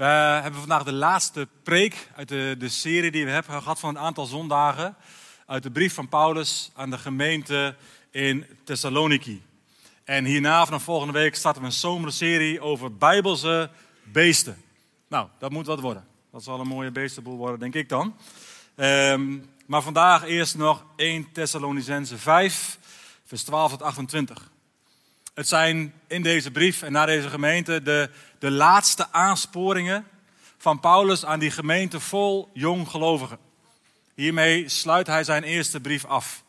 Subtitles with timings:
[0.00, 3.88] We hebben vandaag de laatste preek uit de, de serie die we hebben gehad van
[3.88, 4.96] een aantal zondagen.
[5.46, 7.76] Uit de brief van Paulus aan de gemeente
[8.10, 9.42] in Thessaloniki.
[10.04, 13.70] En hierna, vanaf volgende week, starten we een zomerserie over Bijbelse
[14.02, 14.62] beesten.
[15.08, 16.06] Nou, dat moet wat worden.
[16.32, 18.16] Dat zal een mooie beestenboel worden, denk ik dan.
[18.76, 22.78] Ehm, maar vandaag eerst nog 1 Thessalonicense 5,
[23.24, 24.50] vers 12 tot 28.
[25.34, 28.10] Het zijn in deze brief en naar deze gemeente de,
[28.40, 30.06] de laatste aansporingen
[30.58, 33.38] van Paulus aan die gemeente vol jonggelovigen.
[34.14, 36.44] Hiermee sluit hij zijn eerste brief af.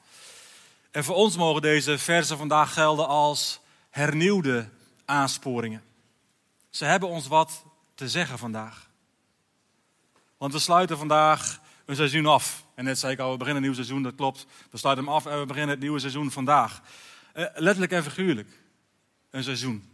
[0.92, 3.60] En voor ons mogen deze versen vandaag gelden als
[3.90, 4.70] hernieuwde
[5.06, 5.84] aansporingen.
[6.70, 7.64] Ze hebben ons wat
[7.96, 8.90] te zeggen vandaag.
[10.38, 12.64] Want we sluiten vandaag een seizoen af.
[12.76, 14.46] En net zei ik al, we beginnen een nieuw seizoen, dat klopt.
[14.70, 16.82] We sluiten hem af en we beginnen het nieuwe seizoen vandaag.
[17.36, 18.50] Uh, letterlijk en figuurlijk
[19.30, 19.91] een seizoen.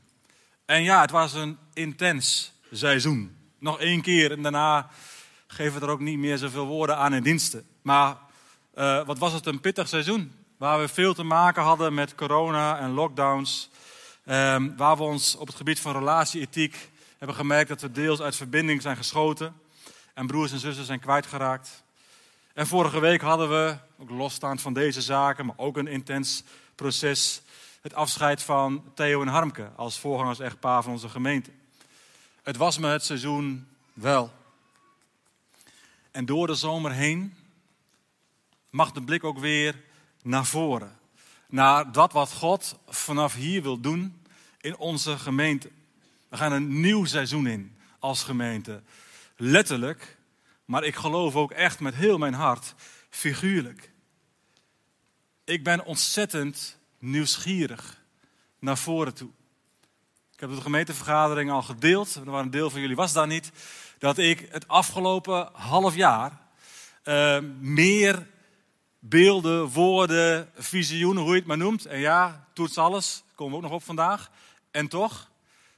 [0.67, 3.35] En ja, het was een intens seizoen.
[3.59, 4.89] Nog één keer en daarna
[5.47, 7.65] geven we er ook niet meer zoveel woorden aan in diensten.
[7.81, 8.17] Maar
[8.75, 10.31] uh, wat was het een pittig seizoen.
[10.57, 13.69] Waar we veel te maken hadden met corona en lockdowns.
[14.25, 18.35] Um, waar we ons op het gebied van relatieethiek hebben gemerkt dat we deels uit
[18.35, 19.53] verbinding zijn geschoten.
[20.13, 21.83] En broers en zussen zijn kwijtgeraakt.
[22.53, 26.43] En vorige week hadden we, ook losstaand van deze zaken, maar ook een intens
[26.75, 27.41] proces
[27.87, 31.51] het afscheid van Theo en Harmke als voorgangers-echtpaar van onze gemeente.
[32.43, 34.33] Het was me het seizoen wel.
[36.11, 37.35] En door de zomer heen
[38.69, 39.83] mag de blik ook weer
[40.21, 40.99] naar voren.
[41.49, 44.25] Naar dat wat God vanaf hier wil doen
[44.61, 45.69] in onze gemeente.
[46.29, 48.81] We gaan een nieuw seizoen in als gemeente.
[49.35, 50.17] Letterlijk,
[50.65, 52.73] maar ik geloof ook echt met heel mijn hart
[53.09, 53.91] figuurlijk.
[55.43, 58.01] Ik ben ontzettend nieuwsgierig
[58.59, 59.29] naar voren toe.
[60.33, 63.51] Ik heb de gemeentevergadering al gedeeld, waren een deel van jullie was daar niet,
[63.97, 66.41] dat ik het afgelopen half jaar
[67.03, 68.27] uh, meer
[68.99, 71.85] beelden, woorden, visioenen, hoe je het maar noemt.
[71.85, 74.31] En ja, toets alles, komen we ook nog op vandaag.
[74.71, 75.29] En toch,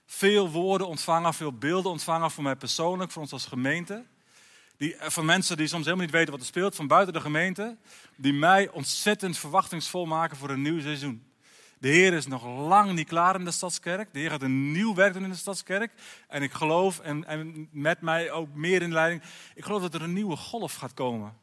[0.06, 4.06] veel woorden ontvangen, veel beelden ontvangen voor mij persoonlijk, voor ons als gemeente.
[4.80, 7.22] Die, eh, van mensen die soms helemaal niet weten wat er speelt, van buiten de
[7.22, 7.78] gemeente.
[8.16, 11.24] Die mij ontzettend verwachtingsvol maken voor een nieuw seizoen.
[11.78, 14.14] De Heer is nog lang niet klaar in de stadskerk.
[14.14, 15.92] De Heer gaat een nieuw werk doen in de stadskerk.
[16.28, 19.22] En ik geloof, en, en met mij ook meer in leiding,
[19.56, 21.38] ik geloof dat er een nieuwe golf gaat komen.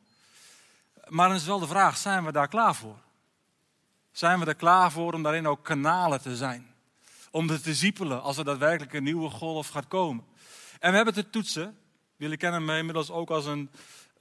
[1.09, 2.99] Maar dan is wel de vraag, zijn we daar klaar voor?
[4.13, 6.75] Zijn we er klaar voor om daarin ook kanalen te zijn?
[7.31, 10.25] Om te discipelen als er daadwerkelijk een nieuwe golf gaat komen.
[10.81, 11.79] En we hebben te toetsen.
[12.17, 13.71] Jullie kennen me inmiddels ook als een,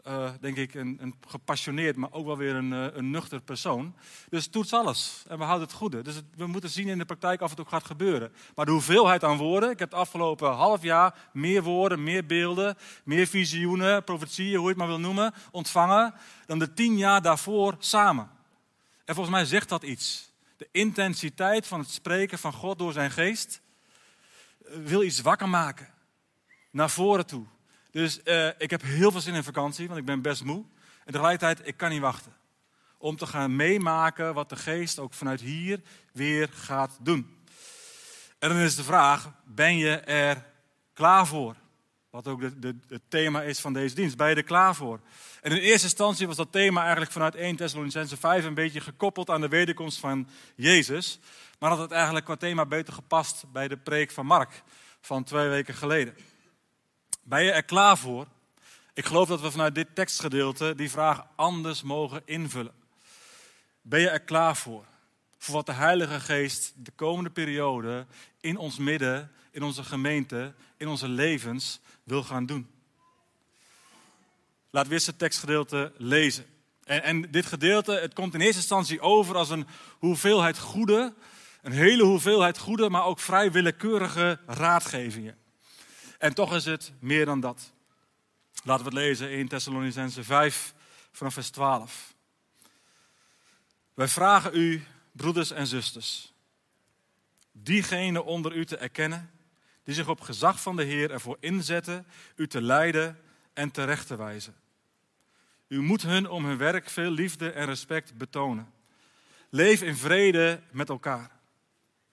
[0.07, 3.95] uh, denk ik, een, een, gepassioneerd, maar ook wel weer een, uh, een nuchter persoon.
[4.29, 6.01] Dus toets alles en we houden het goede.
[6.01, 8.33] Dus we moeten zien in de praktijk of het ook gaat gebeuren.
[8.55, 12.77] Maar de hoeveelheid aan woorden, ik heb het afgelopen half jaar meer woorden, meer beelden,
[13.03, 16.13] meer visioenen, profetieën, hoe je het maar wil noemen, ontvangen
[16.45, 18.29] dan de tien jaar daarvoor samen.
[19.05, 20.33] En volgens mij zegt dat iets.
[20.57, 23.61] De intensiteit van het spreken van God door zijn geest
[24.65, 25.93] eh, wil iets wakker maken.
[26.71, 27.45] Naar voren toe.
[27.95, 30.63] Dus uh, ik heb heel veel zin in vakantie, want ik ben best moe.
[31.05, 32.33] En tegelijkertijd, ik kan niet wachten.
[32.97, 37.37] Om te gaan meemaken wat de geest ook vanuit hier weer gaat doen.
[38.39, 40.45] En dan is de vraag, ben je er
[40.93, 41.55] klaar voor?
[42.09, 44.17] Wat ook de, het thema is van deze dienst.
[44.17, 44.99] Ben je er klaar voor?
[45.41, 49.29] En in eerste instantie was dat thema eigenlijk vanuit 1 Thessalonicense 5 een beetje gekoppeld
[49.29, 51.19] aan de wederkomst van Jezus.
[51.59, 54.63] Maar had het eigenlijk qua thema beter gepast bij de preek van Mark
[55.01, 56.15] van twee weken geleden.
[57.27, 58.27] Ben je er klaar voor?
[58.93, 62.73] Ik geloof dat we vanuit dit tekstgedeelte die vraag anders mogen invullen.
[63.81, 64.85] Ben je er klaar voor?
[65.37, 68.05] Voor wat de Heilige Geest de komende periode
[68.39, 72.67] in ons midden, in onze gemeente, in onze levens wil gaan doen.
[74.69, 76.45] Laten we eerst het tekstgedeelte lezen.
[76.83, 79.67] En, en, dit gedeelte, het komt in eerste instantie over als een
[79.99, 81.13] hoeveelheid goede,
[81.61, 85.43] een hele hoeveelheid goede, maar ook vrij willekeurige raadgevingen.
[86.17, 87.71] En toch is het meer dan dat.
[88.63, 90.73] Laten we het lezen in Thessalonicense 5
[91.11, 92.13] vanaf vers 12.
[93.93, 96.33] Wij vragen u, broeders en zusters,
[97.51, 99.29] diegenen onder u te erkennen
[99.83, 103.19] die zich op gezag van de Heer ervoor inzetten u te leiden
[103.53, 104.55] en terecht te wijzen.
[105.67, 108.73] U moet hun om hun werk veel liefde en respect betonen.
[109.49, 111.31] Leef in vrede met elkaar.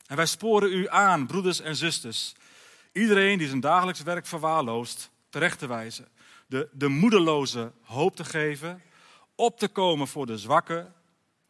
[0.06, 2.34] En wij sporen u aan, broeders en zusters,
[2.92, 6.08] Iedereen die zijn dagelijks werk verwaarloost, terecht te wijzen.
[6.46, 8.82] De, de moedeloze hoop te geven,
[9.34, 10.94] op te komen voor de zwakken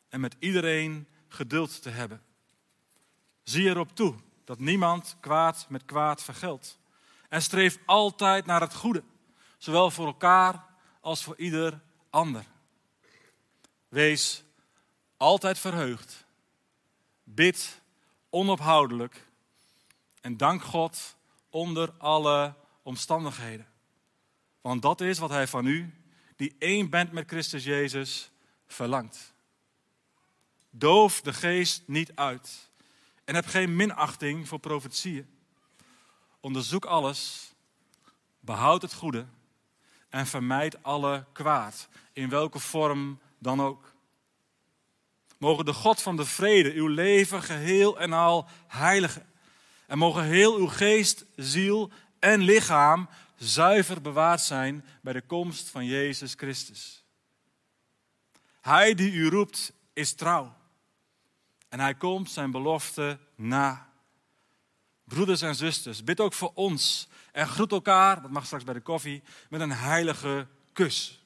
[0.08, 2.22] en met iedereen geduld te hebben.
[3.42, 6.78] Zie erop toe dat niemand kwaad met kwaad vergeldt.
[7.28, 9.02] En streef altijd naar het goede,
[9.58, 10.64] zowel voor elkaar
[11.00, 11.80] als voor ieder
[12.10, 12.44] ander.
[13.88, 14.44] Wees
[15.16, 16.24] altijd verheugd.
[17.24, 17.80] Bid
[18.30, 19.26] onophoudelijk.
[20.20, 21.16] En dank God
[21.52, 23.66] onder alle omstandigheden.
[24.60, 25.94] Want dat is wat Hij van u,
[26.36, 28.30] die één bent met Christus Jezus,
[28.66, 29.34] verlangt.
[30.70, 32.70] Doof de geest niet uit.
[33.24, 35.28] En heb geen minachting voor profetieën.
[36.40, 37.52] Onderzoek alles.
[38.40, 39.26] Behoud het goede.
[40.08, 41.88] En vermijd alle kwaad.
[42.12, 43.92] In welke vorm dan ook.
[45.38, 49.31] Mogen de God van de vrede uw leven geheel en al heiligen.
[49.92, 55.84] En mogen heel uw geest, ziel en lichaam zuiver bewaard zijn bij de komst van
[55.84, 57.04] Jezus Christus.
[58.60, 60.56] Hij die u roept is trouw.
[61.68, 63.88] En hij komt zijn belofte na.
[65.04, 68.80] Broeders en zusters, bid ook voor ons en groet elkaar, dat mag straks bij de
[68.80, 71.24] koffie, met een heilige kus.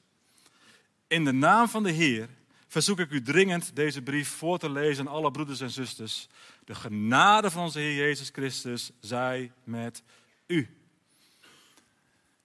[1.07, 2.29] In de naam van de Heer
[2.67, 6.27] verzoek ik u dringend deze brief voor te lezen aan alle broeders en zusters.
[6.67, 10.03] De genade van onze Heer Jezus Christus zij met
[10.47, 10.77] u.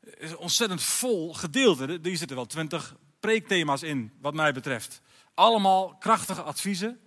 [0.00, 2.00] Het is ontzettend vol gedeelte.
[2.00, 5.00] Die zitten wel twintig preekthema's in, wat mij betreft.
[5.34, 7.00] Allemaal krachtige adviezen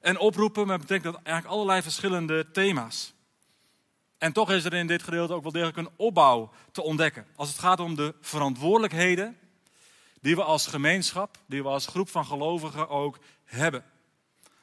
[0.00, 3.14] en oproepen met betrekking tot eigenlijk allerlei verschillende thema's.
[4.18, 7.26] En toch is er in dit gedeelte ook wel degelijk een opbouw te ontdekken.
[7.36, 9.38] Als het gaat om de verantwoordelijkheden
[10.20, 13.84] die we als gemeenschap, die we als groep van gelovigen ook hebben.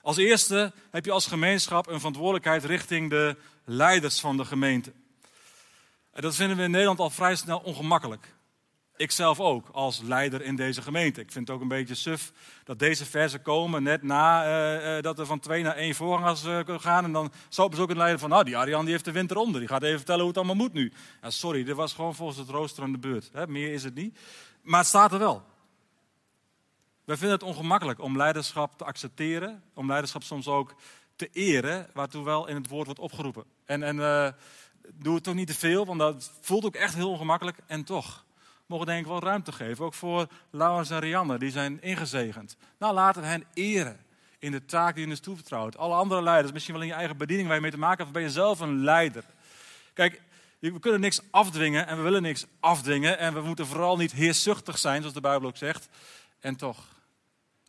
[0.03, 3.35] Als eerste heb je als gemeenschap een verantwoordelijkheid richting de
[3.65, 4.91] leiders van de gemeente.
[6.11, 8.33] En dat vinden we in Nederland al vrij snel ongemakkelijk.
[8.95, 11.21] Ik zelf ook, als leider in deze gemeente.
[11.21, 12.31] Ik vind het ook een beetje suf
[12.63, 14.45] dat deze versen komen net na
[14.95, 17.03] uh, dat we van twee naar één voorgangers uh, gaan.
[17.03, 19.59] En dan zou ook een leider van, nou die Arjan die heeft de winter onder.
[19.59, 20.93] Die gaat even vertellen hoe het allemaal moet nu.
[21.21, 23.47] Ja, sorry, dit was gewoon volgens het rooster aan de beurt.
[23.47, 24.17] Meer is het niet.
[24.61, 25.51] Maar het staat er wel.
[27.05, 29.63] Wij vinden het ongemakkelijk om leiderschap te accepteren.
[29.73, 30.75] Om leiderschap soms ook
[31.15, 33.43] te eren, waartoe wel in het woord wordt opgeroepen.
[33.65, 33.97] En, en
[34.93, 37.57] doe het toch niet te veel, want dat voelt ook echt heel ongemakkelijk.
[37.65, 38.25] En toch
[38.65, 39.85] mogen denk ik wel ruimte geven.
[39.85, 42.57] Ook voor Laurens en Rianne, die zijn ingezegend.
[42.77, 43.99] Nou, laten hen eren
[44.39, 45.77] in de taak die hun is toevertrouwd.
[45.77, 48.11] Alle andere leiders, misschien wel in je eigen bediening waar je mee te maken hebt,
[48.11, 49.23] ben je zelf een leider.
[49.93, 50.21] Kijk,
[50.59, 53.17] we kunnen niks afdwingen en we willen niks afdwingen.
[53.17, 55.89] En we moeten vooral niet heerszuchtig zijn, zoals de Bijbel ook zegt.
[56.43, 56.85] En toch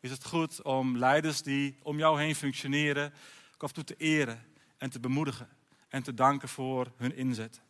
[0.00, 3.12] is het goed om leiders die om jou heen functioneren,
[3.58, 5.48] af en toe te eren en te bemoedigen
[5.88, 7.60] en te danken voor hun inzet.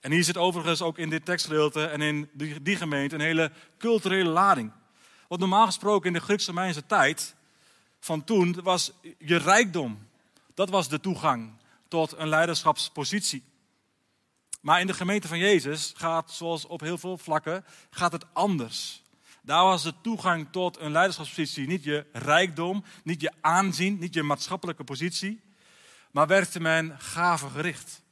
[0.00, 2.28] En hier zit overigens ook in dit tekstgedeelte en in
[2.62, 4.72] die, gemeente een hele culturele lading.
[5.28, 7.34] Want normaal gesproken in de Grieks-Romeinse tijd
[7.98, 10.08] van toen was je rijkdom,
[10.54, 11.52] dat was de toegang
[11.88, 13.44] tot een leiderschapspositie.
[14.60, 18.99] Maar in de gemeente van Jezus gaat, zoals op heel veel vlakken, gaat het anders.
[19.42, 24.22] Daar was de toegang tot een leiderschapspositie niet je rijkdom, niet je aanzien, niet je
[24.22, 25.42] maatschappelijke positie,
[26.10, 28.02] maar werkte men gavengericht.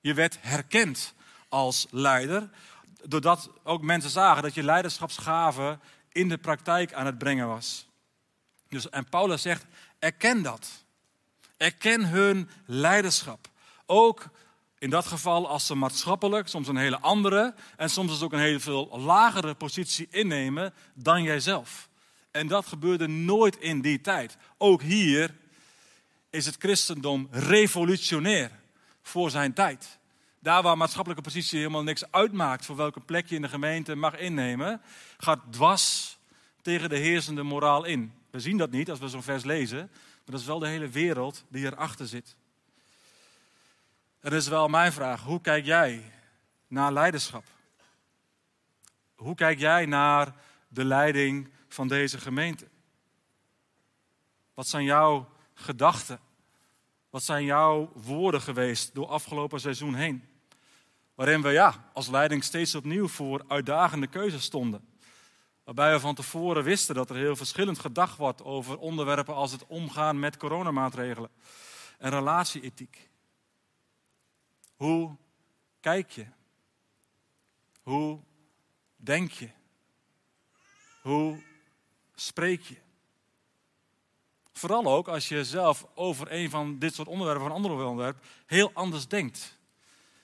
[0.00, 1.14] Je werd herkend
[1.48, 2.50] als leider,
[3.02, 5.78] doordat ook mensen zagen dat je leiderschapsgave
[6.12, 7.88] in de praktijk aan het brengen was.
[8.68, 9.64] Dus, en Paulus zegt,
[9.98, 10.84] erken dat.
[11.56, 13.48] Erken hun leiderschap.
[13.86, 14.30] Ook
[14.84, 18.38] in dat geval als ze maatschappelijk, soms een hele andere en soms dus ook een
[18.38, 21.88] heel veel lagere positie innemen dan jijzelf.
[22.30, 24.36] En dat gebeurde nooit in die tijd.
[24.58, 25.34] Ook hier
[26.30, 28.50] is het christendom revolutionair
[29.02, 29.98] voor zijn tijd.
[30.38, 34.18] Daar waar maatschappelijke positie helemaal niks uitmaakt voor welke plek je in de gemeente mag
[34.18, 34.80] innemen,
[35.16, 36.18] gaat dwars
[36.62, 38.12] tegen de heersende moraal in.
[38.30, 40.88] We zien dat niet als we zo'n vers lezen, maar dat is wel de hele
[40.88, 42.36] wereld die erachter zit.
[44.24, 45.22] Dat is wel mijn vraag.
[45.22, 46.12] Hoe kijk jij
[46.66, 47.44] naar leiderschap?
[49.14, 50.34] Hoe kijk jij naar
[50.68, 52.68] de leiding van deze gemeente?
[54.54, 56.20] Wat zijn jouw gedachten?
[57.10, 60.24] Wat zijn jouw woorden geweest door afgelopen seizoen heen?
[61.14, 64.88] Waarin we ja, als leiding steeds opnieuw voor uitdagende keuzes stonden.
[65.64, 69.66] Waarbij we van tevoren wisten dat er heel verschillend gedacht wordt over onderwerpen als het
[69.66, 71.30] omgaan met coronamaatregelen
[71.98, 73.12] en relatieethiek.
[74.76, 75.16] Hoe
[75.80, 76.26] kijk je?
[77.82, 78.20] Hoe
[78.96, 79.50] denk je?
[81.02, 81.42] Hoe
[82.14, 82.76] spreek je?
[84.52, 88.24] Vooral ook als je zelf over een van dit soort onderwerpen, of een ander onderwerp,
[88.46, 89.58] heel anders denkt.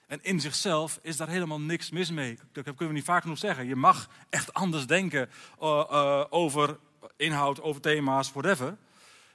[0.07, 2.39] En in zichzelf is daar helemaal niks mis mee.
[2.53, 3.67] Dat kunnen we niet vaak genoeg zeggen.
[3.67, 5.31] Je mag echt anders denken
[5.61, 6.79] uh, uh, over
[7.17, 8.69] inhoud, over thema's, whatever.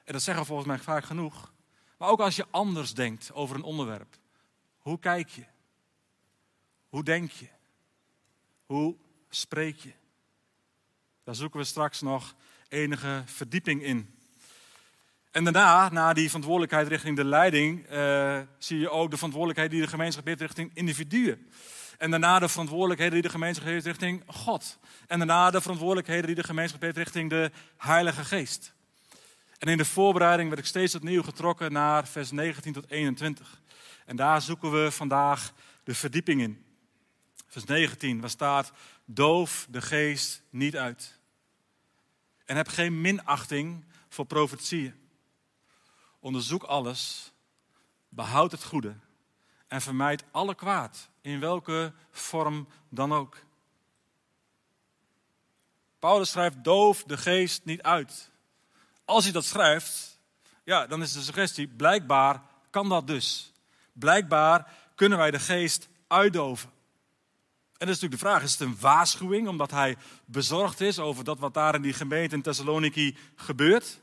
[0.04, 1.54] En dat zeggen we volgens mij vaak genoeg.
[1.98, 4.18] Maar ook als je anders denkt over een onderwerp.
[4.86, 5.44] Hoe kijk je?
[6.90, 7.48] Hoe denk je?
[8.66, 8.96] Hoe
[9.30, 9.92] spreek je?
[11.24, 12.36] Daar zoeken we straks nog
[12.68, 14.16] enige verdieping in.
[15.32, 19.82] En daarna, na die verantwoordelijkheid richting de leiding, uh, zie je ook de verantwoordelijkheid die
[19.82, 21.50] de gemeenschap heeft richting individuen.
[21.98, 24.80] En daarna de verantwoordelijkheden die de gemeenschap heeft richting God.
[25.08, 28.74] En daarna de verantwoordelijkheden die de gemeenschap heeft richting de Heilige Geest.
[29.58, 33.64] En in de voorbereiding werd ik steeds opnieuw getrokken naar vers 19 tot 21.
[34.06, 36.66] En daar zoeken we vandaag de verdieping in.
[37.48, 38.72] Vers 19, waar staat:
[39.06, 41.20] Doof de geest niet uit.
[42.46, 44.94] En heb geen minachting voor profetieën.
[46.20, 47.32] Onderzoek alles,
[48.10, 48.96] behoud het goede
[49.68, 53.38] en vermijd alle kwaad, in welke vorm dan ook.
[56.00, 58.32] Paulus schrijft doof de geest niet uit.
[59.06, 60.20] Als hij dat schrijft,
[60.64, 63.54] ja, dan is de suggestie, blijkbaar kan dat dus.
[64.00, 66.70] Blijkbaar kunnen wij de geest uitdoven.
[67.78, 71.24] En dat is natuurlijk de vraag, is het een waarschuwing omdat hij bezorgd is over
[71.24, 74.00] dat wat daar in die gemeente in Thessaloniki gebeurt?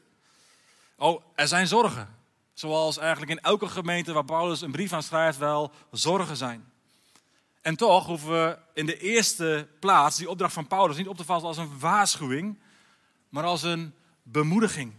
[0.96, 2.16] Oh, er zijn zorgen.
[2.54, 6.72] Zoals eigenlijk in elke gemeente waar Paulus een brief aan schrijft wel zorgen zijn.
[7.61, 11.25] En toch hoeven we in de eerste plaats die opdracht van Paulus niet op te
[11.25, 12.58] vatten als een waarschuwing,
[13.28, 14.92] maar als een bemoediging.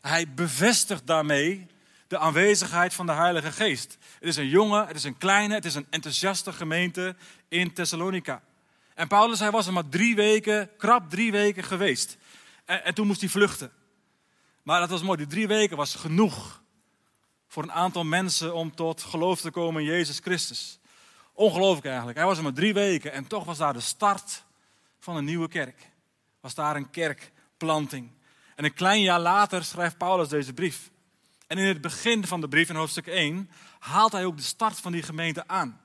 [0.00, 1.66] Hij bevestigt daarmee
[2.10, 3.98] de aanwezigheid van de Heilige Geest.
[4.18, 7.16] Het is een jonge, het is een kleine, het is een enthousiaste gemeente
[7.48, 8.42] in Thessalonica.
[8.94, 12.16] En Paulus, hij was er maar drie weken, krap drie weken geweest.
[12.64, 13.72] En, en toen moest hij vluchten.
[14.62, 16.62] Maar dat was mooi, die drie weken was genoeg
[17.46, 20.78] voor een aantal mensen om tot geloof te komen in Jezus Christus.
[21.32, 22.18] Ongelooflijk eigenlijk.
[22.18, 24.44] Hij was er maar drie weken en toch was daar de start
[24.98, 25.90] van een nieuwe kerk.
[26.40, 28.10] Was daar een kerkplanting.
[28.56, 30.90] En een klein jaar later schrijft Paulus deze brief.
[31.50, 34.80] En in het begin van de brief, in hoofdstuk 1, haalt hij ook de start
[34.80, 35.80] van die gemeente aan.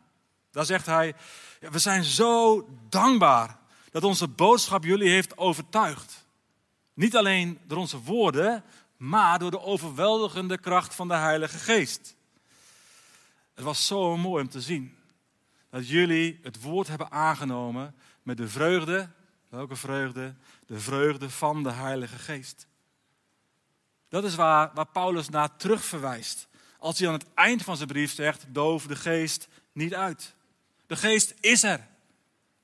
[0.52, 1.16] Daar zegt hij,
[1.60, 3.58] we zijn zo dankbaar
[3.92, 6.26] dat onze boodschap jullie heeft overtuigd.
[6.94, 8.64] Niet alleen door onze woorden,
[8.98, 12.16] maar door de overweldigende kracht van de Heilige Geest.
[13.54, 14.98] Het was zo mooi om te zien
[15.70, 19.10] dat jullie het woord hebben aangenomen met de vreugde,
[19.50, 20.36] welke vreugde?
[20.66, 22.68] De vreugde van de Heilige Geest.
[24.16, 26.48] Dat is waar, waar Paulus naar terugverwijst.
[26.80, 30.36] Als hij aan het eind van zijn brief zegt: doof de geest niet uit.
[30.88, 31.88] De geest is er.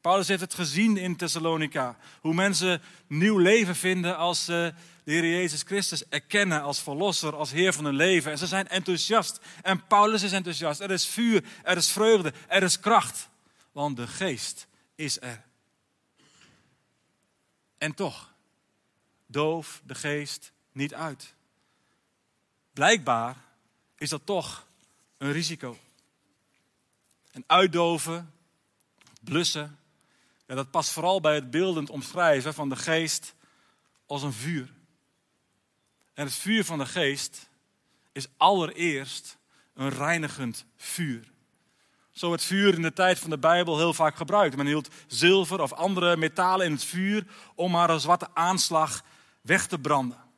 [0.02, 1.98] Paulus heeft het gezien in Thessalonica.
[2.22, 7.52] Hoe mensen nieuw leven vinden als ze de Heer Jezus Christus erkennen als verlosser, als
[7.52, 8.32] Heer van hun leven.
[8.32, 9.40] En ze zijn enthousiast.
[9.62, 10.80] En Paulus is enthousiast.
[10.80, 13.30] Er is vuur, er is vreugde, er is kracht.
[13.72, 15.44] Want de geest is er.
[17.78, 18.34] En toch,
[19.28, 21.34] doof de geest niet uit.
[22.74, 23.36] Blijkbaar
[23.98, 24.68] is dat toch
[25.18, 25.78] een risico.
[27.32, 28.34] En uitdoven,
[29.22, 29.80] blussen,
[30.48, 33.36] ja, dat past vooral bij het beeldend omschrijven van de geest
[34.06, 34.74] als een vuur.
[36.14, 37.50] En het vuur van de geest
[38.12, 39.38] is allereerst
[39.74, 41.32] een reinigend vuur.
[42.12, 44.56] Zo werd vuur in de tijd van de Bijbel heel vaak gebruikt.
[44.56, 49.04] Men hield zilver of andere metalen in het vuur om maar een zwarte aanslag
[49.42, 50.31] weg te branden.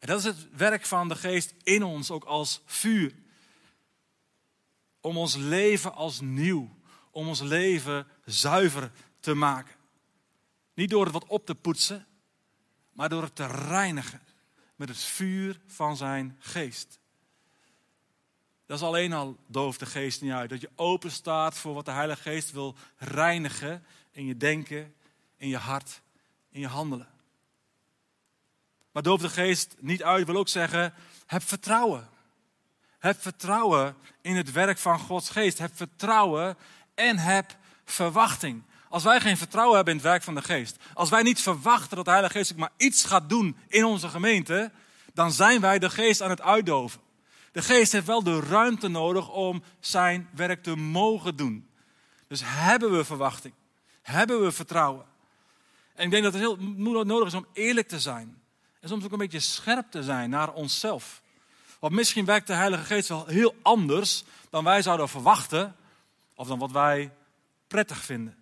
[0.00, 3.14] En dat is het werk van de geest in ons, ook als vuur.
[5.00, 6.76] Om ons leven als nieuw,
[7.10, 9.74] om ons leven zuiver te maken.
[10.74, 12.06] Niet door het wat op te poetsen,
[12.92, 14.20] maar door het te reinigen
[14.76, 16.98] met het vuur van zijn geest.
[18.66, 20.50] Dat is alleen al doof de geest niet uit.
[20.50, 24.94] Dat je open staat voor wat de Heilige Geest wil reinigen in je denken,
[25.36, 26.00] in je hart,
[26.50, 27.08] in je handelen.
[28.92, 30.94] Maar doof de geest niet uit wil ook zeggen,
[31.26, 32.08] heb vertrouwen.
[32.98, 35.58] Heb vertrouwen in het werk van Gods geest.
[35.58, 36.56] Heb vertrouwen
[36.94, 38.62] en heb verwachting.
[38.88, 41.96] Als wij geen vertrouwen hebben in het werk van de geest, als wij niet verwachten
[41.96, 44.70] dat de Heilige Geest maar iets gaat doen in onze gemeente,
[45.14, 47.00] dan zijn wij de geest aan het uitdoven.
[47.52, 51.68] De geest heeft wel de ruimte nodig om zijn werk te mogen doen.
[52.28, 53.54] Dus hebben we verwachting?
[54.02, 55.04] Hebben we vertrouwen?
[55.94, 56.56] En ik denk dat het heel
[57.04, 58.39] nodig is om eerlijk te zijn.
[58.80, 61.22] En soms ook een beetje scherp te zijn naar onszelf.
[61.78, 65.76] Want misschien werkt de Heilige Geest wel heel anders dan wij zouden verwachten.
[66.34, 67.12] Of dan wat wij
[67.66, 68.39] prettig vinden.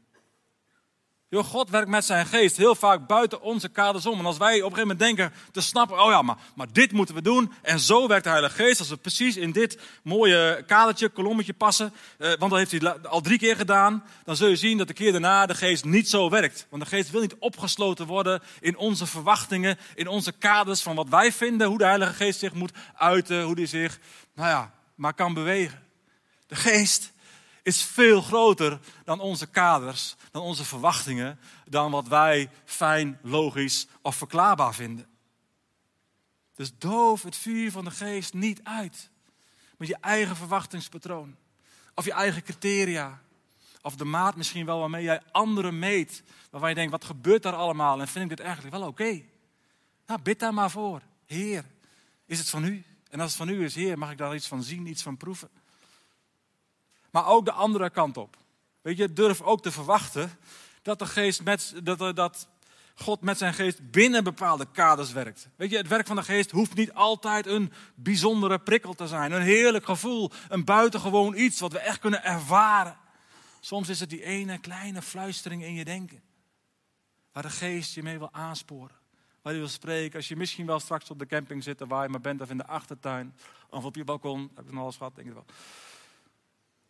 [1.30, 4.18] Yo, God werkt met zijn geest heel vaak buiten onze kaders om.
[4.18, 6.92] En als wij op een gegeven moment denken te snappen, oh ja, maar, maar dit
[6.92, 7.52] moeten we doen.
[7.62, 11.92] En zo werkt de Heilige Geest, als we precies in dit mooie kadertje, kolommetje passen.
[12.18, 14.04] Eh, want dat heeft hij al drie keer gedaan.
[14.24, 16.66] Dan zul je zien dat de keer daarna de geest niet zo werkt.
[16.70, 21.08] Want de geest wil niet opgesloten worden in onze verwachtingen, in onze kaders van wat
[21.08, 21.68] wij vinden.
[21.68, 23.98] Hoe de Heilige Geest zich moet uiten, hoe hij zich,
[24.34, 25.82] nou ja, maar kan bewegen.
[26.46, 27.12] De geest
[27.68, 34.16] is veel groter dan onze kaders, dan onze verwachtingen, dan wat wij fijn, logisch of
[34.16, 35.06] verklaarbaar vinden.
[36.54, 39.10] Dus doof het vuur van de geest niet uit
[39.76, 41.36] met je eigen verwachtingspatroon
[41.94, 43.22] of je eigen criteria.
[43.82, 46.22] Of de maat misschien wel waarmee jij anderen meet.
[46.50, 48.00] Waarvan je denkt, wat gebeurt daar allemaal?
[48.00, 49.22] En vind ik dit eigenlijk wel oké?
[50.06, 51.02] Nou, bid daar maar voor.
[51.26, 51.64] Heer,
[52.26, 52.84] is het van u?
[53.10, 55.16] En als het van u is, Heer, mag ik daar iets van zien, iets van
[55.16, 55.50] proeven?
[57.10, 58.36] Maar ook de andere kant op.
[58.80, 60.30] Weet je, durf ook te verwachten
[60.82, 62.48] dat, de geest met, dat, dat
[62.94, 65.48] God met zijn geest binnen bepaalde kaders werkt.
[65.56, 69.32] Weet je, het werk van de geest hoeft niet altijd een bijzondere prikkel te zijn.
[69.32, 72.96] Een heerlijk gevoel, een buitengewoon iets wat we echt kunnen ervaren.
[73.60, 76.22] Soms is het die ene kleine fluistering in je denken.
[77.32, 78.96] Waar de geest je mee wil aansporen.
[79.42, 80.16] Waar je wil spreken.
[80.16, 82.40] Als je misschien wel straks op de camping zit waar je maar bent.
[82.40, 83.34] Of in de achtertuin.
[83.70, 84.50] Of op je balkon.
[84.54, 85.44] Heb ik nog alles gehad, denk ik wel.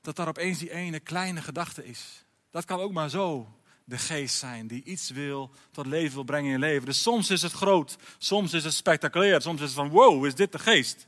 [0.08, 2.24] Dat daar opeens die ene kleine gedachte is.
[2.50, 4.66] Dat kan ook maar zo de geest zijn.
[4.66, 6.86] Die iets wil, tot leven wil brengen in je leven.
[6.86, 7.96] Dus soms is het groot.
[8.18, 9.42] Soms is het spectaculair.
[9.42, 11.06] Soms is het van wow, is dit de geest?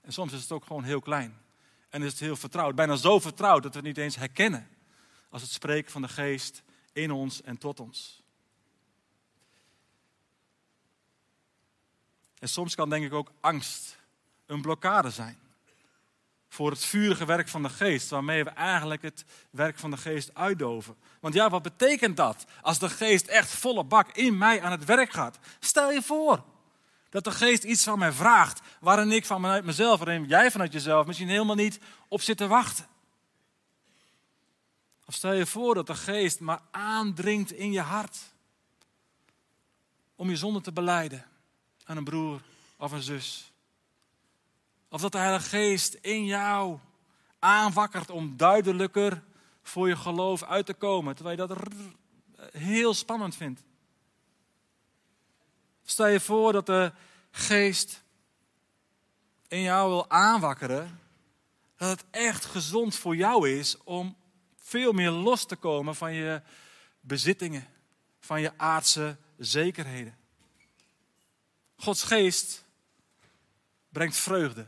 [0.00, 1.38] En soms is het ook gewoon heel klein.
[1.88, 2.74] En is het heel vertrouwd.
[2.74, 4.68] Bijna zo vertrouwd dat we het niet eens herkennen
[5.28, 8.22] als het spreken van de geest in ons en tot ons.
[12.38, 13.98] En soms kan denk ik ook angst
[14.46, 15.38] een blokkade zijn
[16.52, 20.34] voor het vurige werk van de geest, waarmee we eigenlijk het werk van de geest
[20.34, 20.96] uitdoven.
[21.20, 24.84] Want ja, wat betekent dat als de geest echt volle bak in mij aan het
[24.84, 25.38] werk gaat?
[25.60, 26.44] Stel je voor
[27.08, 31.06] dat de geest iets van mij vraagt, waarin ik vanuit mezelf, waarin jij vanuit jezelf
[31.06, 31.78] misschien helemaal niet
[32.08, 32.86] op zit te wachten.
[35.06, 38.18] Of stel je voor dat de geest maar aandringt in je hart.
[40.16, 41.26] Om je zonde te beleiden
[41.84, 42.40] aan een broer
[42.76, 43.49] of een zus.
[44.90, 46.78] Of dat de Heilige Geest in jou
[47.38, 49.22] aanwakkert om duidelijker
[49.62, 51.14] voor je geloof uit te komen.
[51.14, 51.58] Terwijl je dat
[52.52, 53.62] heel spannend vindt.
[55.84, 56.92] Stel je voor dat de
[57.30, 58.02] Geest
[59.48, 61.00] in jou wil aanwakkeren.
[61.76, 64.16] Dat het echt gezond voor jou is om
[64.56, 66.42] veel meer los te komen van je
[67.00, 67.66] bezittingen,
[68.20, 70.18] van je aardse zekerheden.
[71.76, 72.64] Gods geest
[73.88, 74.66] brengt vreugde.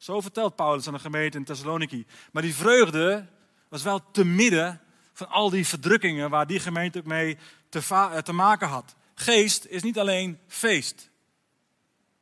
[0.00, 2.06] Zo vertelt Paulus aan de gemeente in Thessaloniki.
[2.32, 3.26] Maar die vreugde
[3.68, 4.80] was wel te midden
[5.12, 8.94] van al die verdrukkingen waar die gemeente mee te, eh, te maken had.
[9.14, 11.10] Geest is niet alleen feest.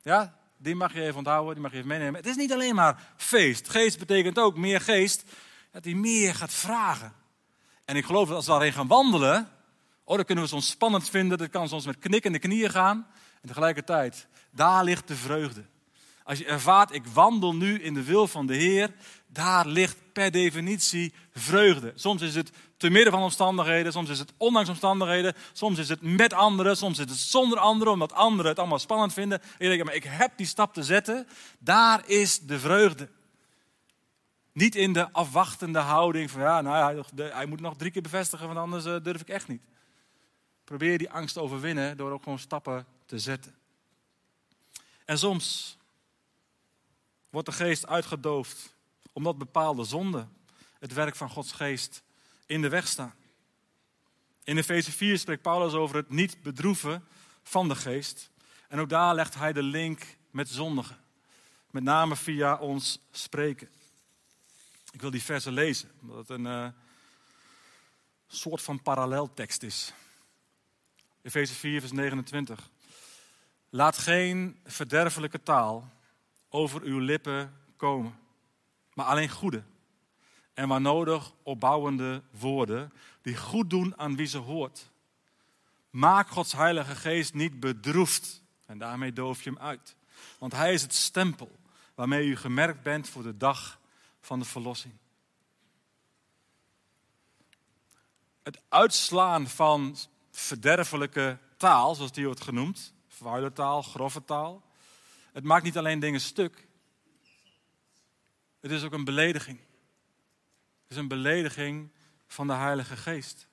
[0.02, 2.14] Ja, die mag je even onthouden, die mag je even meenemen.
[2.14, 3.68] Het is niet alleen maar feest.
[3.68, 5.24] Geest betekent ook meer geest,
[5.70, 7.12] dat hij meer gaat vragen.
[7.84, 9.48] En ik geloof dat als we daarin gaan wandelen,
[10.04, 13.06] oh, dan kunnen we soms spannend vinden, dat kan soms met knikkende knieën gaan.
[13.40, 15.64] En tegelijkertijd, daar ligt de vreugde.
[16.28, 18.90] Als je ervaart, ik wandel nu in de wil van de Heer,
[19.26, 21.92] daar ligt per definitie vreugde.
[21.94, 26.02] Soms is het te midden van omstandigheden, soms is het ondanks omstandigheden, soms is het
[26.02, 29.40] met anderen, soms is het zonder anderen, omdat anderen het allemaal spannend vinden.
[29.40, 31.26] En je denkt, maar ik heb die stap te zetten,
[31.58, 33.08] daar is de vreugde.
[34.52, 38.46] Niet in de afwachtende houding van ja, nou ja, hij moet nog drie keer bevestigen,
[38.46, 39.62] want anders eh, durf ik echt niet.
[40.64, 43.54] Probeer die angst te overwinnen door ook gewoon stappen te zetten.
[45.04, 45.77] En soms
[47.30, 48.76] wordt de geest uitgedoofd
[49.12, 50.36] omdat bepaalde zonden
[50.78, 52.02] het werk van Gods geest
[52.46, 53.14] in de weg staan.
[54.44, 57.04] In Efeze 4 spreekt Paulus over het niet bedroeven
[57.42, 58.30] van de geest.
[58.68, 60.98] En ook daar legt hij de link met zondigen.
[61.70, 63.68] Met name via ons spreken.
[64.90, 66.68] Ik wil die versen lezen, omdat het een uh,
[68.26, 69.92] soort van paralleltekst is.
[71.22, 72.70] Efeze 4, vers 29.
[73.70, 75.92] Laat geen verderfelijke taal
[76.48, 78.18] over uw lippen komen,
[78.94, 79.62] maar alleen goede.
[80.54, 84.90] En waar nodig opbouwende woorden die goed doen aan wie ze hoort.
[85.90, 89.96] Maak Gods Heilige Geest niet bedroefd en daarmee doof je hem uit.
[90.38, 91.58] Want hij is het stempel
[91.94, 93.80] waarmee u gemerkt bent voor de dag
[94.20, 94.94] van de verlossing.
[98.42, 99.96] Het uitslaan van
[100.30, 104.62] verderfelijke taal, zoals die wordt genoemd, vuile taal, grove taal,
[105.32, 106.66] het maakt niet alleen dingen stuk,
[108.60, 109.58] het is ook een belediging.
[110.82, 111.90] Het is een belediging
[112.26, 113.48] van de Heilige Geest.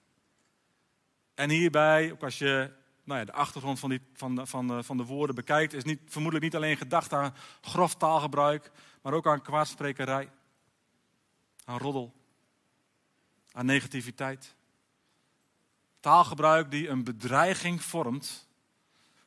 [1.33, 2.71] En hierbij, ook als je
[3.03, 5.99] nou ja, de achtergrond van, die, van, de, van, van de woorden bekijkt, is niet,
[6.05, 10.31] vermoedelijk niet alleen gedacht aan grof taalgebruik, maar ook aan kwaadsprekerij,
[11.65, 12.13] aan roddel,
[13.51, 14.55] aan negativiteit.
[15.99, 18.47] Taalgebruik die een bedreiging vormt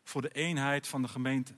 [0.02, 1.54] voor de eenheid van de gemeente.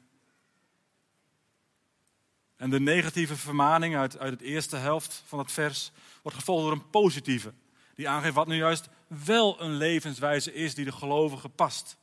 [2.61, 5.91] En de negatieve vermaning uit, uit het eerste helft van het vers
[6.23, 7.53] wordt gevolgd door een positieve.
[7.95, 11.97] Die aangeeft wat nu juist wel een levenswijze is die de gelovige past.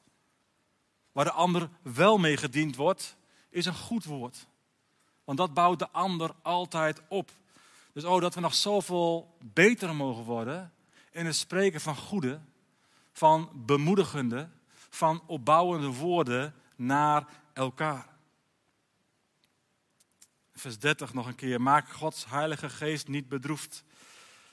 [1.12, 3.16] Waar de ander wel mee gediend wordt,
[3.50, 4.48] is een goed woord.
[5.24, 7.32] Want dat bouwt de ander altijd op.
[7.94, 10.74] Dus oh, dat we nog zoveel beter mogen worden
[11.12, 12.40] in het spreken van goede,
[13.14, 14.50] van bemoedigende,
[14.90, 18.17] van opbouwende woorden naar elkaar.
[20.58, 21.62] Vers 30 nog een keer.
[21.62, 23.84] Maak Gods Heilige Geest niet bedroefd.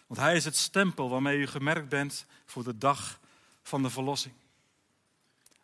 [0.07, 3.21] Want Hij is het stempel waarmee u gemerkt bent voor de dag
[3.63, 4.35] van de verlossing.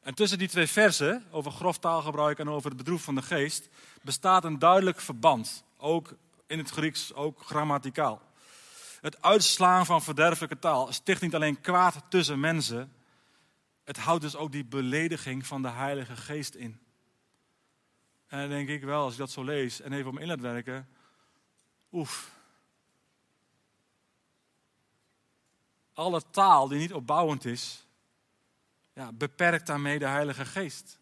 [0.00, 3.68] En tussen die twee versen, over grof taalgebruik en over het bedroef van de geest,
[4.02, 5.64] bestaat een duidelijk verband.
[5.76, 6.14] Ook
[6.46, 8.22] in het Grieks, ook grammaticaal.
[9.00, 12.92] Het uitslaan van verderfelijke taal sticht niet alleen kwaad tussen mensen,
[13.84, 16.80] het houdt dus ook die belediging van de Heilige Geest in.
[18.30, 20.40] En dan denk ik wel, als ik dat zo lees en even om in laat
[20.40, 20.88] werken,
[21.92, 22.32] oef.
[25.92, 27.86] Alle taal die niet opbouwend is,
[28.92, 30.98] ja, beperkt daarmee de Heilige Geest.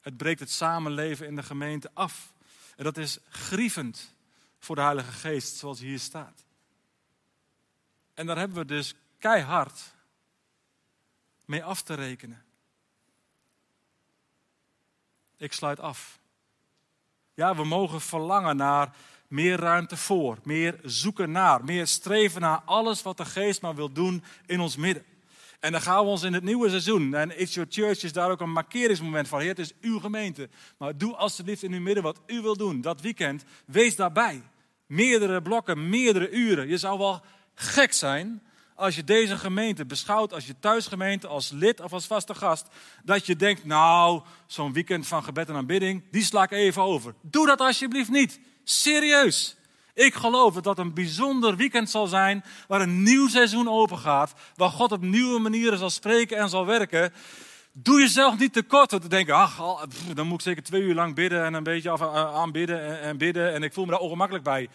[0.00, 2.34] Het breekt het samenleven in de gemeente af.
[2.76, 4.14] En dat is grievend
[4.58, 6.44] voor de Heilige Geest, zoals hier staat.
[8.14, 9.94] En daar hebben we dus keihard
[11.44, 12.44] mee af te rekenen.
[15.36, 16.19] Ik sluit af.
[17.40, 18.92] Ja, we mogen verlangen naar
[19.28, 23.92] meer ruimte voor, meer zoeken naar, meer streven naar alles wat de geest maar wil
[23.92, 25.04] doen in ons midden.
[25.60, 28.30] En dan gaan we ons in het nieuwe seizoen, en It's Your Church is daar
[28.30, 29.40] ook een markeringsmoment van.
[29.40, 30.48] Heer, het is uw gemeente,
[30.78, 32.80] maar doe alsjeblieft in uw midden wat u wil doen.
[32.80, 34.42] Dat weekend, wees daarbij.
[34.86, 36.68] Meerdere blokken, meerdere uren.
[36.68, 37.20] Je zou wel
[37.54, 38.42] gek zijn
[38.80, 42.66] als je deze gemeente beschouwt als je thuisgemeente, als lid of als vaste gast,
[43.04, 47.14] dat je denkt, nou, zo'n weekend van gebed en aanbidding, die sla ik even over.
[47.22, 48.40] Doe dat alsjeblieft niet.
[48.64, 49.56] Serieus.
[49.94, 54.70] Ik geloof dat dat een bijzonder weekend zal zijn, waar een nieuw seizoen opengaat, waar
[54.70, 57.12] God op nieuwe manieren zal spreken en zal werken.
[57.72, 61.14] Doe jezelf niet tekort door te denken, ach, dan moet ik zeker twee uur lang
[61.14, 64.44] bidden en een beetje af, eh, aanbidden en bidden en ik voel me daar ongemakkelijk
[64.44, 64.68] bij.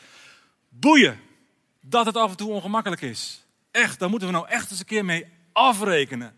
[0.69, 1.19] Boeien
[1.81, 3.44] dat het af en toe ongemakkelijk is.
[3.75, 6.35] Echt, daar moeten we nou echt eens een keer mee afrekenen.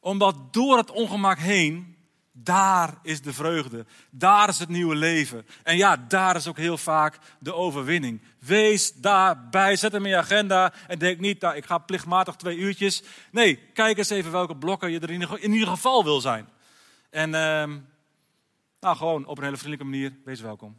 [0.00, 1.96] Omdat door het ongemak heen,
[2.32, 3.86] daar is de vreugde.
[4.10, 5.46] Daar is het nieuwe leven.
[5.62, 8.22] En ja, daar is ook heel vaak de overwinning.
[8.38, 12.56] Wees daarbij, zet hem in je agenda en denk niet, nou, ik ga plichtmatig twee
[12.56, 13.02] uurtjes.
[13.30, 16.48] Nee, kijk eens even welke blokken je er in ieder geval wil zijn.
[17.10, 17.78] En ehm,
[18.80, 20.78] nou, gewoon op een hele vriendelijke manier, wees welkom.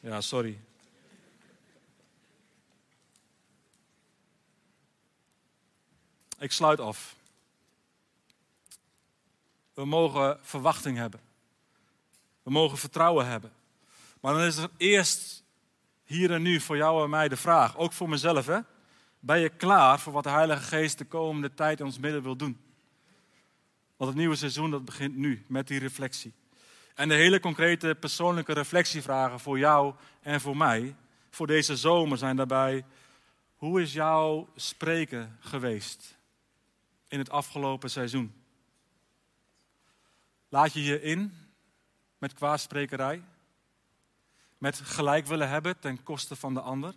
[0.00, 0.58] Ja, sorry.
[6.42, 7.16] Ik sluit af.
[9.74, 11.20] We mogen verwachting hebben.
[12.42, 13.52] We mogen vertrouwen hebben.
[14.20, 15.44] Maar dan is er eerst
[16.04, 18.58] hier en nu voor jou en mij de vraag, ook voor mezelf, hè?
[19.20, 22.36] ben je klaar voor wat de Heilige Geest de komende tijd in ons midden wil
[22.36, 22.60] doen?
[23.96, 26.32] Want het nieuwe seizoen dat begint nu met die reflectie.
[26.94, 30.96] En de hele concrete persoonlijke reflectievragen voor jou en voor mij,
[31.30, 32.84] voor deze zomer zijn daarbij,
[33.56, 36.20] hoe is jouw spreken geweest?
[37.12, 38.34] In het afgelopen seizoen?
[40.48, 41.36] Laat je je in
[42.18, 43.22] met kwaadsprekerij?
[44.58, 46.94] Met gelijk willen hebben ten koste van de ander?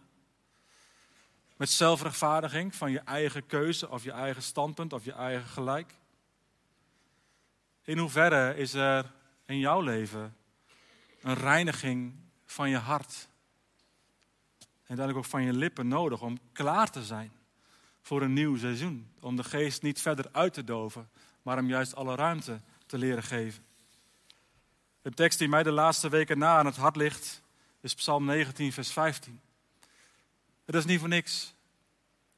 [1.57, 5.93] Met zelfrechtvaardiging van je eigen keuze of je eigen standpunt of je eigen gelijk?
[7.83, 9.11] In hoeverre is er
[9.45, 10.35] in jouw leven
[11.21, 13.27] een reiniging van je hart?
[14.59, 17.31] En uiteindelijk ook van je lippen nodig om klaar te zijn
[18.05, 19.07] voor een nieuw seizoen.
[19.19, 21.09] Om de geest niet verder uit te doven,
[21.41, 23.65] maar hem juist alle ruimte te leren geven.
[25.01, 27.41] De tekst die mij de laatste weken na aan het hart ligt,
[27.81, 29.41] is Psalm 19, vers 15.
[30.65, 31.53] Het is niet voor niks.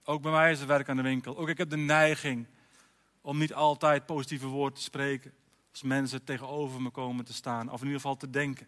[0.04, 1.38] Ook bij mij is er werk aan de winkel.
[1.38, 2.48] Ook ik heb de neiging
[3.22, 5.34] om niet altijd positieve woorden te spreken.
[5.72, 8.68] Als mensen tegenover me komen te staan, of in ieder geval te denken.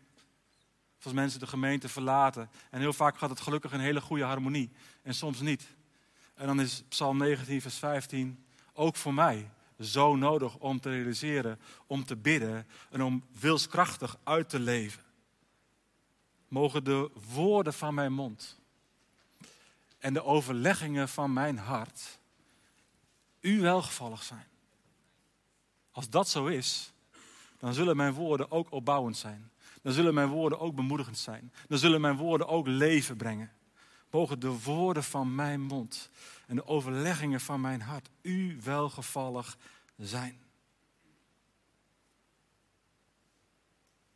[0.98, 2.50] Of als mensen de gemeente verlaten.
[2.70, 4.72] En heel vaak gaat het gelukkig in hele goede harmonie.
[5.02, 5.78] En soms niet.
[6.40, 9.50] En dan is Psalm 19, vers 15 ook voor mij
[9.80, 15.04] zo nodig om te realiseren, om te bidden en om wilskrachtig uit te leven.
[16.48, 18.60] Mogen de woorden van mijn mond
[19.98, 22.20] en de overleggingen van mijn hart
[23.40, 24.48] u welgevallig zijn.
[25.92, 26.94] Als dat zo is,
[27.58, 29.52] dan zullen mijn woorden ook opbouwend zijn.
[29.82, 31.54] Dan zullen mijn woorden ook bemoedigend zijn.
[31.68, 33.52] Dan zullen mijn woorden ook leven brengen
[34.10, 36.10] mogen de woorden van mijn mond
[36.48, 39.58] en de overleggingen van mijn hart u welgevallig
[39.98, 40.40] zijn.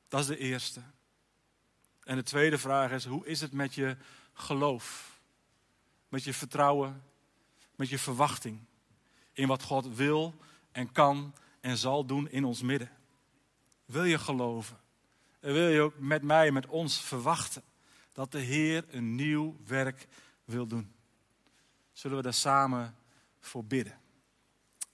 [0.07, 0.81] Dat is de eerste.
[2.03, 3.97] En de tweede vraag is, hoe is het met je
[4.33, 5.19] geloof?
[6.09, 7.03] Met je vertrouwen,
[7.75, 8.59] met je verwachting
[9.31, 10.35] in wat God wil
[10.71, 12.91] en kan en zal doen in ons midden.
[13.85, 14.79] Wil je geloven?
[15.39, 17.63] En wil je ook met mij, met ons verwachten
[18.13, 20.07] dat de Heer een nieuw werk
[20.45, 20.93] wil doen?
[21.91, 22.95] Zullen we daar samen
[23.39, 23.97] voor bidden?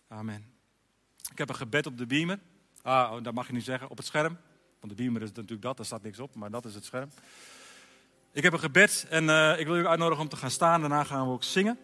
[0.08, 0.46] Amen.
[1.32, 2.40] Ik heb een gebed op de beamer.
[2.82, 4.38] Ah, oh, dat mag je niet zeggen, op het scherm.
[4.80, 7.10] Want de beamer is natuurlijk dat, daar staat niks op, maar dat is het scherm.
[8.32, 10.80] Ik heb een gebed en uh, ik wil je uitnodigen om te gaan staan.
[10.80, 11.78] Daarna gaan we ook zingen.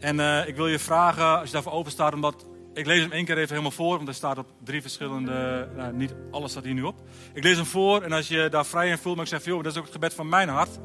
[0.00, 3.12] En uh, ik wil je vragen, als je daarvoor open staat, omdat ik lees hem
[3.12, 6.64] één keer even helemaal voor, want hij staat op drie verschillende, nou, niet alles staat
[6.64, 7.08] hier nu op.
[7.32, 9.62] Ik lees hem voor en als je daar vrij in voelt, maar ik zeg, joh,
[9.62, 10.78] dat is ook het gebed van mijn hart.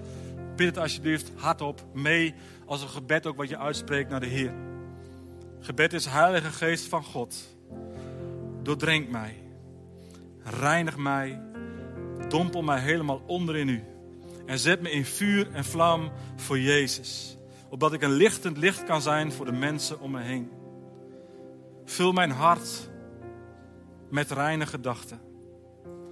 [0.56, 2.34] Bid het alsjeblieft hardop mee
[2.66, 4.54] als een gebed ook wat je uitspreekt naar de Heer.
[5.60, 7.58] Gebed is Heilige Geest van God.
[8.64, 9.36] Doordrenk mij.
[10.44, 11.42] Reinig mij.
[12.28, 13.84] Dompel mij helemaal onder in u.
[14.46, 17.38] En zet me in vuur en vlam voor Jezus.
[17.70, 20.61] Opdat ik een lichtend licht kan zijn voor de mensen om me heen.
[21.86, 22.90] Vul mijn hart
[24.10, 25.20] met reine gedachten.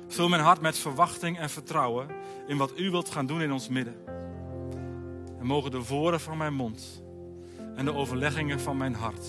[0.07, 2.07] Vul mijn hart met verwachting en vertrouwen
[2.47, 3.95] in wat u wilt gaan doen in ons midden.
[5.39, 7.03] En mogen de woorden van mijn mond
[7.75, 9.27] en de overleggingen van mijn hart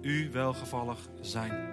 [0.00, 1.70] u welgevallig zijn.